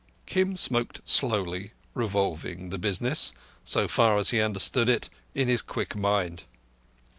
[0.25, 5.95] Kim smoked slowly, revolving the business, so far as he understood it, in his quick
[5.95, 6.45] mind.